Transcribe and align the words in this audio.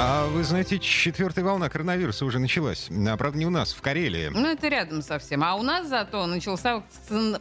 А 0.00 0.28
вы 0.28 0.44
знаете, 0.44 0.78
четвертая 0.78 1.44
волна 1.44 1.68
коронавируса 1.68 2.24
уже 2.24 2.38
началась. 2.38 2.88
А, 2.88 3.16
правда, 3.16 3.36
не 3.36 3.46
у 3.46 3.50
нас, 3.50 3.72
в 3.72 3.82
Карелии. 3.82 4.28
Ну, 4.32 4.46
это 4.46 4.68
рядом 4.68 5.02
совсем. 5.02 5.42
А 5.42 5.56
у 5.56 5.62
нас 5.64 5.88
зато 5.88 6.24
начался 6.26 6.84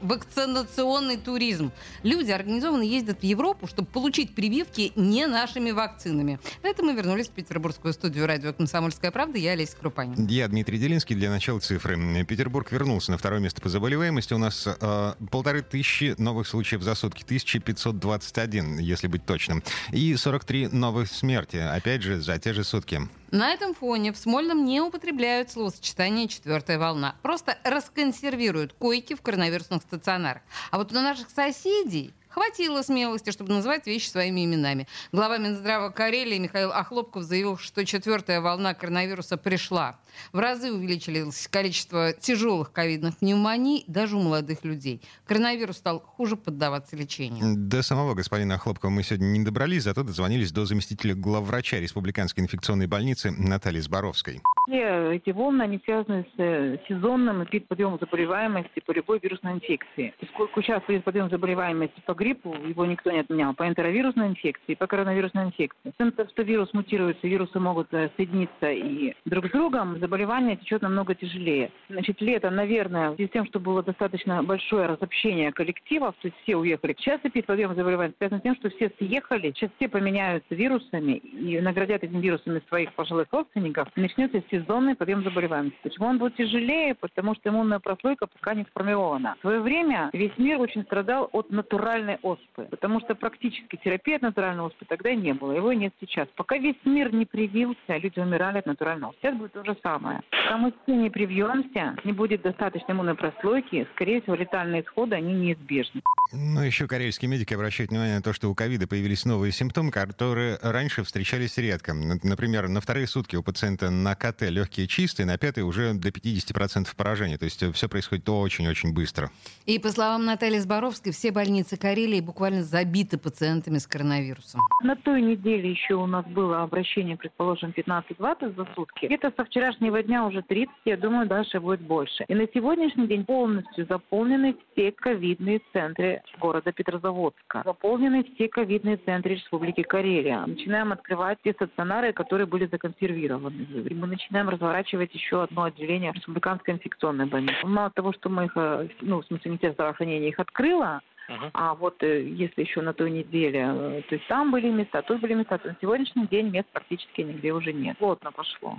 вакцинационный 0.00 1.16
туризм. 1.16 1.72
Люди 2.04 2.30
организованно 2.30 2.84
ездят 2.84 3.22
в 3.22 3.24
Европу, 3.24 3.66
чтобы 3.66 3.88
получить 3.88 4.36
прививки 4.36 4.92
не 4.94 5.26
нашими 5.26 5.72
вакцинами. 5.72 6.38
На 6.62 6.68
это 6.68 6.84
мы 6.84 6.94
вернулись 6.94 7.26
в 7.26 7.32
петербургскую 7.32 7.92
студию 7.92 8.24
радио 8.28 8.52
«Комсомольская 8.52 9.10
правда». 9.10 9.36
Я 9.36 9.50
Олеся 9.52 9.76
Крупанин. 9.76 10.24
Я 10.28 10.46
Дмитрий 10.46 10.78
Делинский. 10.78 11.16
Для 11.16 11.30
начала 11.30 11.58
цифры. 11.58 12.24
Петербург 12.24 12.70
вернулся 12.70 13.10
на 13.10 13.18
второе 13.18 13.40
место 13.40 13.60
по 13.62 13.68
заболеваемости. 13.68 14.32
У 14.32 14.38
нас 14.38 14.68
э, 14.68 15.14
полторы 15.28 15.62
тысячи 15.62 16.14
новых 16.18 16.46
случаев 16.46 16.82
за 16.82 16.94
сутки. 16.94 17.24
1521, 17.24 18.78
если 18.78 19.08
быть 19.08 19.26
точным. 19.26 19.64
И 19.90 20.14
43 20.14 20.68
новых 20.68 21.10
смерти. 21.10 21.56
Опять 21.56 22.02
же, 22.02 22.20
за 22.20 22.43
те 22.44 22.52
же 22.52 22.62
сутки. 22.62 23.00
На 23.30 23.54
этом 23.54 23.74
фоне 23.74 24.12
в 24.12 24.18
Смольном 24.18 24.66
не 24.66 24.82
употребляют 24.82 25.50
словосочетание 25.50 26.28
«четвертая 26.28 26.78
волна». 26.78 27.16
Просто 27.22 27.56
расконсервируют 27.64 28.74
койки 28.74 29.14
в 29.14 29.22
коронавирусных 29.22 29.80
стационарах. 29.80 30.42
А 30.70 30.76
вот 30.76 30.92
у 30.92 30.94
наших 30.94 31.30
соседей 31.30 32.12
Хватило 32.34 32.82
смелости, 32.82 33.30
чтобы 33.30 33.52
называть 33.52 33.86
вещи 33.86 34.08
своими 34.08 34.44
именами. 34.44 34.88
Глава 35.12 35.38
Минздрава 35.38 35.90
Карелии 35.90 36.38
Михаил 36.38 36.72
Охлопков 36.72 37.22
заявил, 37.22 37.58
что 37.58 37.84
четвертая 37.86 38.40
волна 38.40 38.74
коронавируса 38.74 39.36
пришла. 39.36 40.00
В 40.32 40.40
разы 40.40 40.72
увеличилось 40.72 41.46
количество 41.46 42.12
тяжелых 42.12 42.72
ковидных 42.72 43.18
пневмоний 43.18 43.84
даже 43.86 44.16
у 44.16 44.20
молодых 44.22 44.64
людей. 44.64 45.00
Коронавирус 45.26 45.76
стал 45.76 46.00
хуже 46.00 46.34
поддаваться 46.34 46.96
лечению. 46.96 47.54
До 47.56 47.84
самого 47.84 48.14
господина 48.14 48.56
Охлопкова 48.56 48.90
мы 48.90 49.04
сегодня 49.04 49.26
не 49.26 49.44
добрались, 49.44 49.84
зато 49.84 50.02
дозвонились 50.02 50.50
до 50.50 50.66
заместителя 50.66 51.14
главврача 51.14 51.78
Республиканской 51.78 52.42
инфекционной 52.42 52.88
больницы 52.88 53.30
Натальи 53.30 53.78
Зборовской. 53.78 54.42
Все 54.66 55.16
эти 55.16 55.30
волны, 55.30 55.62
они 55.62 55.78
связаны 55.84 56.24
с 56.36 56.40
э, 56.40 56.78
сезонным 56.88 57.46
подъемом 57.68 57.98
заболеваемости 58.00 58.80
по 58.84 58.92
любой 58.92 59.18
вирусной 59.18 59.52
инфекции. 59.52 60.14
Поскольку 60.18 60.62
сейчас 60.62 60.82
есть 60.88 61.04
подъем 61.04 61.28
заболеваемости 61.28 62.00
по 62.06 62.14
гриппу, 62.14 62.54
его 62.54 62.86
никто 62.86 63.10
не 63.10 63.20
отменял, 63.20 63.54
по 63.54 63.68
энтеровирусной 63.68 64.28
инфекции, 64.28 64.74
по 64.74 64.86
коронавирусной 64.86 65.44
инфекции. 65.44 65.90
С 65.90 65.96
тем, 65.98 66.12
что 66.12 66.42
вирус 66.42 66.72
мутируется, 66.72 67.26
вирусы 67.26 67.60
могут 67.60 67.92
э, 67.92 68.10
соединиться 68.16 68.70
и 68.70 69.14
друг 69.26 69.46
с 69.46 69.50
другом, 69.50 69.98
заболевание 69.98 70.56
течет 70.56 70.80
намного 70.80 71.14
тяжелее. 71.14 71.70
Значит, 71.90 72.20
лето, 72.22 72.50
наверное, 72.50 73.10
в 73.10 73.16
связи 73.16 73.28
с 73.28 73.32
тем, 73.32 73.46
что 73.46 73.60
было 73.60 73.82
достаточно 73.82 74.42
большое 74.42 74.86
разобщение 74.86 75.52
коллективов, 75.52 76.14
то 76.22 76.28
есть 76.28 76.38
все 76.42 76.56
уехали. 76.56 76.96
Сейчас 76.98 77.20
пик 77.20 77.44
подъем 77.46 77.74
заболеваемости 77.74 78.16
связан 78.18 78.38
с 78.38 78.42
тем, 78.42 78.54
что 78.56 78.70
все 78.70 78.90
съехали, 78.98 79.52
сейчас 79.52 79.70
все 79.76 79.88
поменяются 79.88 80.54
вирусами 80.54 81.12
и 81.12 81.60
наградят 81.60 82.02
этими 82.02 82.20
вирусами 82.20 82.62
своих 82.68 82.92
пожилых 82.94 83.28
родственников, 83.30 83.88
начнется 83.96 84.42
сезонный 84.54 84.94
подъем 84.94 85.24
заболеваемости. 85.24 85.78
Почему 85.82 86.06
он 86.06 86.18
будет 86.18 86.36
тяжелее? 86.36 86.94
Потому 86.94 87.34
что 87.34 87.48
иммунная 87.48 87.80
прослойка 87.80 88.26
пока 88.26 88.54
не 88.54 88.64
сформирована. 88.64 89.34
В 89.38 89.40
свое 89.40 89.60
время 89.60 90.10
весь 90.12 90.36
мир 90.38 90.60
очень 90.60 90.84
страдал 90.84 91.28
от 91.32 91.50
натуральной 91.50 92.18
оспы, 92.22 92.66
потому 92.70 93.00
что 93.00 93.14
практически 93.14 93.76
терапии 93.82 94.14
от 94.14 94.22
натуральной 94.22 94.64
оспы 94.64 94.84
тогда 94.88 95.10
и 95.10 95.16
не 95.16 95.34
было. 95.34 95.52
Его 95.52 95.72
нет 95.72 95.92
сейчас. 96.00 96.28
Пока 96.36 96.56
весь 96.58 96.76
мир 96.84 97.12
не 97.12 97.26
привился, 97.26 97.96
люди 97.96 98.20
умирали 98.20 98.58
от 98.58 98.66
натуральной 98.66 99.08
оспы. 99.08 99.18
Сейчас 99.22 99.36
будет 99.36 99.52
то 99.52 99.64
же 99.64 99.76
самое. 99.82 100.20
Пока 100.30 100.56
мы 100.56 100.72
все 100.82 100.94
не 100.94 101.10
привьемся, 101.10 101.96
не 102.04 102.12
будет 102.12 102.42
достаточно 102.42 102.92
иммунной 102.92 103.14
прослойки, 103.14 103.86
скорее 103.94 104.20
всего, 104.22 104.36
летальные 104.36 104.82
исходы, 104.82 105.16
они 105.16 105.34
неизбежны. 105.34 106.02
Ну, 106.32 106.62
еще 106.62 106.86
карельские 106.86 107.30
медики 107.30 107.54
обращают 107.54 107.90
внимание 107.90 108.16
на 108.16 108.22
то, 108.22 108.32
что 108.32 108.50
у 108.50 108.54
ковида 108.54 108.86
появились 108.86 109.24
новые 109.24 109.52
симптомы, 109.52 109.90
которые 109.90 110.58
раньше 110.62 111.02
встречались 111.02 111.58
редко. 111.58 111.94
Например, 111.94 112.68
на 112.68 112.80
вторые 112.80 113.06
сутки 113.06 113.36
у 113.36 113.42
пациента 113.42 113.90
на 113.90 114.14
КТ 114.14 114.42
легкие 114.50 114.86
чистые, 114.86 115.26
на 115.26 115.38
пятый 115.38 115.60
уже 115.60 115.94
до 115.94 116.08
50% 116.08 116.86
поражения. 116.96 117.38
То 117.38 117.44
есть 117.44 117.62
э, 117.62 117.72
все 117.72 117.88
происходит 117.88 118.28
очень-очень 118.28 118.92
быстро. 118.94 119.30
И 119.66 119.78
по 119.78 119.88
словам 119.90 120.24
Натальи 120.24 120.58
Зборовской, 120.58 121.12
все 121.12 121.32
больницы 121.32 121.76
Карелии 121.76 122.20
буквально 122.20 122.62
забиты 122.62 123.18
пациентами 123.18 123.78
с 123.78 123.86
коронавирусом. 123.86 124.60
На 124.82 124.96
той 124.96 125.22
неделе 125.22 125.70
еще 125.70 125.94
у 125.94 126.06
нас 126.06 126.24
было 126.26 126.62
обращение, 126.62 127.16
предположим, 127.16 127.72
15-20 127.76 128.56
за 128.56 128.68
сутки. 128.74 129.06
Это 129.06 129.32
со 129.36 129.44
вчерашнего 129.44 130.02
дня 130.02 130.26
уже 130.26 130.42
30, 130.42 130.74
я 130.84 130.96
думаю, 130.96 131.26
дальше 131.26 131.60
будет 131.60 131.80
больше. 131.80 132.24
И 132.28 132.34
на 132.34 132.46
сегодняшний 132.52 133.06
день 133.06 133.24
полностью 133.24 133.86
заполнены 133.86 134.56
все 134.72 134.92
ковидные 134.92 135.60
центры 135.72 136.22
города 136.40 136.72
Петрозаводска. 136.72 137.62
Заполнены 137.64 138.24
все 138.34 138.48
ковидные 138.48 138.96
центры 138.98 139.34
Республики 139.34 139.82
Карелия. 139.82 140.44
Начинаем 140.46 140.92
открывать 140.92 141.38
те 141.44 141.52
стационары, 141.52 142.12
которые 142.12 142.46
были 142.46 142.66
законсервированы. 142.66 143.66
Мы 143.90 144.06
начинаем 144.06 144.33
разворачивать 144.42 145.14
еще 145.14 145.42
одно 145.42 145.64
отделение 145.64 146.12
республиканской 146.12 146.74
инфекционной 146.74 147.26
больницы. 147.26 147.64
Мало 147.64 147.90
того, 147.90 148.12
что 148.12 148.28
мы 148.28 148.46
их, 148.46 148.52
э, 148.56 148.88
ну, 149.00 149.20
в 149.20 149.26
смысле, 149.26 149.50
Министерство 149.50 149.74
здравоохранения 149.74 150.28
их 150.28 150.38
открыло, 150.38 151.00
Uh-huh. 151.26 151.50
А 151.54 151.74
вот 151.74 152.02
э, 152.02 152.22
если 152.22 152.60
еще 152.60 152.82
на 152.82 152.92
той 152.92 153.10
неделе, 153.10 153.64
э, 153.66 154.02
то 154.10 154.14
есть 154.14 154.26
там 154.26 154.50
были 154.50 154.68
места, 154.68 155.00
тут 155.00 155.22
были 155.22 155.32
места, 155.32 155.56
то 155.56 155.68
на 155.68 155.76
сегодняшний 155.80 156.26
день 156.26 156.50
мест 156.50 156.68
практически 156.70 157.22
нигде 157.22 157.50
уже 157.52 157.72
нет. 157.72 157.96
Плотно 157.96 158.30
пошло. 158.30 158.78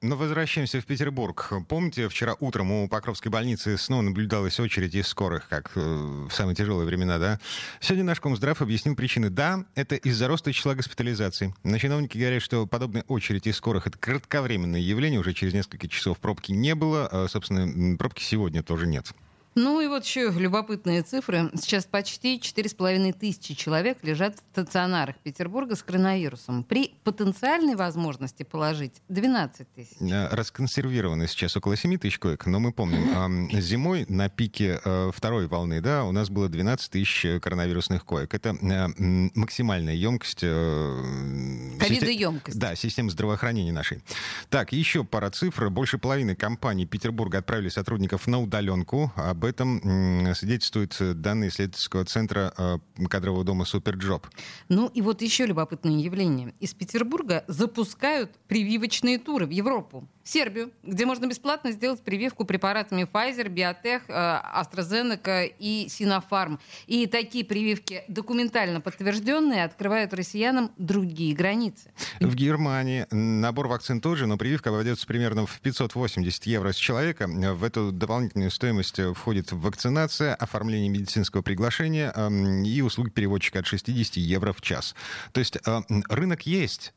Но 0.00 0.16
возвращаемся 0.16 0.80
в 0.80 0.86
Петербург. 0.86 1.52
Помните, 1.68 2.08
вчера 2.08 2.34
утром 2.40 2.72
у 2.72 2.88
Покровской 2.88 3.30
больницы 3.30 3.78
снова 3.78 4.02
наблюдалась 4.02 4.58
очередь 4.58 4.94
из 4.94 5.06
скорых, 5.06 5.48
как 5.48 5.70
э, 5.76 5.80
в 5.80 6.30
самые 6.32 6.56
тяжелые 6.56 6.86
времена, 6.86 7.18
да? 7.18 7.38
Сегодня 7.80 8.04
наш 8.04 8.20
Комздрав 8.20 8.60
объяснил 8.60 8.96
причины. 8.96 9.30
Да, 9.30 9.64
это 9.74 9.94
из-за 9.94 10.28
роста 10.28 10.52
числа 10.52 10.74
госпитализаций. 10.74 11.54
Но 11.62 11.78
чиновники 11.78 12.18
говорят, 12.18 12.42
что 12.42 12.66
подобная 12.66 13.04
очередь 13.08 13.46
из 13.46 13.56
скорых— 13.56 13.86
это 13.88 13.96
кратковременное 13.98 14.80
явление. 14.80 15.20
Уже 15.20 15.32
через 15.32 15.54
несколько 15.54 15.88
часов 15.88 16.18
пробки 16.18 16.52
не 16.52 16.74
было. 16.74 17.08
А, 17.10 17.28
собственно, 17.28 17.96
пробки 17.96 18.22
сегодня 18.22 18.62
тоже 18.62 18.86
нет. 18.86 19.12
Ну 19.54 19.80
и 19.80 19.86
вот 19.86 20.04
еще 20.04 20.30
любопытные 20.30 21.02
цифры. 21.02 21.50
Сейчас 21.54 21.84
почти 21.84 22.38
4,5 22.38 23.12
тысячи 23.12 23.54
человек 23.54 23.98
лежат 24.02 24.36
в 24.36 24.38
стационарах 24.52 25.16
Петербурга 25.22 25.76
с 25.76 25.82
коронавирусом. 25.82 26.64
При 26.64 26.94
потенциальной 27.04 27.74
возможности 27.74 28.44
положить 28.44 29.02
12 29.08 29.66
тысяч. 29.74 29.96
Расконсервированы 30.00 31.28
сейчас 31.28 31.56
около 31.56 31.76
7 31.76 31.98
тысяч 31.98 32.18
коек, 32.18 32.46
но 32.46 32.60
мы 32.60 32.72
помним, 32.72 33.50
зимой 33.60 34.06
на 34.08 34.28
пике 34.28 34.80
э, 34.84 35.10
второй 35.14 35.46
волны 35.46 35.80
да, 35.80 36.04
у 36.04 36.12
нас 36.12 36.30
было 36.30 36.48
12 36.48 36.90
тысяч 36.90 37.26
коронавирусных 37.40 38.04
коек. 38.04 38.34
Это 38.34 38.50
э, 38.50 39.30
максимальная 39.34 39.94
емкость... 39.94 40.40
Э, 40.42 41.78
Ковидоемкость. 41.78 42.58
Да, 42.58 42.74
системы 42.74 43.10
здравоохранения 43.10 43.72
нашей. 43.72 44.02
Так, 44.48 44.72
еще 44.72 45.04
пара 45.04 45.30
цифр. 45.30 45.68
Больше 45.70 45.98
половины 45.98 46.34
компаний 46.34 46.86
Петербурга 46.86 47.38
отправили 47.38 47.68
сотрудников 47.68 48.26
на 48.26 48.40
удаленку. 48.40 49.12
Об 49.16 49.41
об 49.42 49.48
этом 49.48 50.34
свидетельствуют 50.34 50.96
данные 51.20 51.50
исследовательского 51.50 52.04
центра 52.04 52.54
э, 52.56 52.78
кадрового 53.08 53.42
дома 53.44 53.64
«Superjob». 53.64 54.28
Ну 54.68 54.86
и 54.86 55.02
вот 55.02 55.20
еще 55.20 55.46
любопытное 55.46 55.98
явление. 55.98 56.54
Из 56.60 56.74
Петербурга 56.74 57.44
запускают 57.48 58.30
прививочные 58.46 59.18
туры 59.18 59.46
в 59.46 59.50
Европу 59.50 60.08
в 60.22 60.28
Сербию, 60.28 60.70
где 60.82 61.06
можно 61.06 61.26
бесплатно 61.26 61.72
сделать 61.72 62.00
прививку 62.02 62.44
препаратами 62.44 63.02
Pfizer, 63.02 63.48
BioNTech, 63.48 64.02
э, 64.08 64.12
AstraZeneca 64.12 65.52
и 65.58 65.86
Sinopharm. 65.88 66.58
И 66.86 67.06
такие 67.06 67.44
прививки 67.44 68.04
документально 68.08 68.80
подтвержденные 68.80 69.64
открывают 69.64 70.14
россиянам 70.14 70.70
другие 70.78 71.34
границы. 71.34 71.90
В 72.20 72.34
Германии 72.34 73.06
набор 73.10 73.68
вакцин 73.68 74.00
тоже, 74.00 74.26
но 74.26 74.36
прививка 74.36 74.70
обойдется 74.70 75.06
примерно 75.06 75.46
в 75.46 75.60
580 75.60 76.46
евро 76.46 76.72
с 76.72 76.76
человека. 76.76 77.26
В 77.26 77.64
эту 77.64 77.92
дополнительную 77.92 78.50
стоимость 78.50 79.00
входит 79.14 79.52
вакцинация, 79.52 80.34
оформление 80.34 80.88
медицинского 80.88 81.42
приглашения 81.42 82.12
эм, 82.14 82.62
и 82.64 82.80
услуги 82.80 83.10
переводчика 83.10 83.60
от 83.60 83.66
60 83.66 84.16
евро 84.16 84.52
в 84.52 84.60
час. 84.60 84.94
То 85.32 85.40
есть 85.40 85.58
э, 85.64 85.80
рынок 86.08 86.42
есть, 86.42 86.92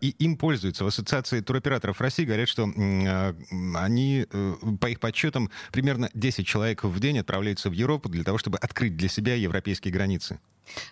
и 0.00 0.08
им 0.18 0.36
пользуются. 0.36 0.84
В 0.84 0.88
Ассоциации 0.88 1.40
туроператоров 1.40 2.00
России 2.00 2.24
говорят, 2.24 2.48
что 2.48 2.68
э, 2.68 3.34
они, 3.76 4.26
э, 4.30 4.54
по 4.80 4.86
их 4.88 5.00
подсчетам, 5.00 5.50
примерно 5.72 6.10
10 6.14 6.46
человек 6.46 6.84
в 6.84 7.00
день 7.00 7.18
отправляются 7.18 7.70
в 7.70 7.72
Европу 7.72 8.08
для 8.08 8.24
того, 8.24 8.38
чтобы 8.38 8.58
открыть 8.58 8.96
для 8.96 9.08
себя 9.08 9.34
европейские 9.34 9.92
границы. 9.92 10.38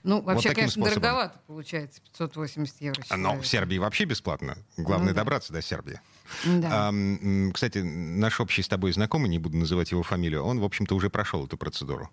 Ну, 0.02 0.20
вообще, 0.22 0.48
таким 0.48 0.62
конечно, 0.62 0.82
способом. 0.82 1.02
дороговато 1.02 1.40
получается, 1.46 2.00
580 2.00 2.80
евро. 2.80 3.02
Но 3.10 3.16
человек. 3.16 3.42
в 3.42 3.46
Сербии 3.46 3.78
вообще 3.78 4.04
бесплатно. 4.04 4.58
Главное 4.76 5.10
Ну 5.10 5.14
да. 5.14 5.20
добраться 5.20 5.52
до 5.52 5.62
Сербии. 5.62 6.00
Да. 6.44 6.90
А, 6.90 7.52
кстати, 7.52 7.78
наш 7.78 8.40
общий 8.40 8.62
с 8.62 8.68
тобой 8.68 8.92
знакомый, 8.92 9.28
не 9.28 9.38
буду 9.38 9.56
называть 9.56 9.92
его 9.92 10.02
фамилию, 10.02 10.42
он, 10.42 10.58
в 10.58 10.64
общем-то, 10.64 10.94
уже 10.94 11.10
прошел 11.10 11.46
эту 11.46 11.56
процедуру. 11.56 12.10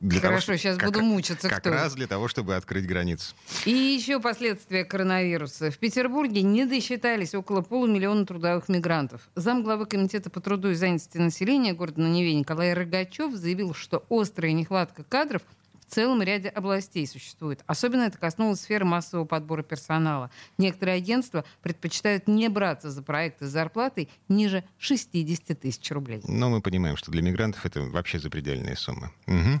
Для 0.00 0.20
Хорошо, 0.20 0.40
что- 0.42 0.58
сейчас 0.58 0.78
как- 0.78 0.92
буду 0.92 1.02
мучиться, 1.04 1.48
Как 1.50 1.60
кто. 1.60 1.70
раз 1.70 1.94
для 1.94 2.06
того, 2.06 2.26
чтобы 2.26 2.56
открыть 2.56 2.86
границу. 2.86 3.34
И 3.66 3.70
еще 3.70 4.18
последствия 4.18 4.84
коронавируса. 4.84 5.70
В 5.70 5.76
Петербурге 5.78 6.40
не 6.42 6.64
досчитались 6.64 7.34
около 7.34 7.60
полумиллиона 7.60 8.24
трудовых 8.24 8.68
мигрантов. 8.70 9.28
Замглавы 9.34 9.84
Комитета 9.84 10.30
по 10.30 10.40
труду 10.40 10.70
и 10.70 10.74
занятости 10.74 11.18
населения 11.18 11.74
города 11.74 12.00
на 12.00 12.06
Неве 12.08 12.32
Николай 12.34 12.72
Рогачев 12.72 13.34
заявил, 13.34 13.74
что 13.74 14.02
острая 14.08 14.52
нехватка 14.52 15.04
кадров 15.04 15.42
в 15.86 15.92
целом 15.92 16.22
ряде 16.22 16.48
областей 16.48 17.06
существует. 17.06 17.60
Особенно 17.66 18.02
это 18.04 18.16
коснулось 18.16 18.60
сферы 18.60 18.84
массового 18.86 19.26
подбора 19.26 19.62
персонала. 19.64 20.30
Некоторые 20.56 20.96
агентства 20.96 21.44
предпочитают 21.62 22.26
не 22.28 22.48
браться 22.48 22.90
за 22.90 23.02
проекты 23.02 23.46
с 23.46 23.50
зарплатой 23.50 24.08
ниже 24.28 24.64
60 24.78 25.54
тысяч 25.60 25.90
рублей. 25.90 26.22
Но 26.26 26.48
мы 26.48 26.62
понимаем, 26.62 26.96
что 26.96 27.10
для 27.10 27.20
мигрантов 27.22 27.66
это 27.66 27.82
вообще 27.82 28.18
запредельная 28.18 28.76
сумма. 28.76 29.12
Мгм. 29.26 29.60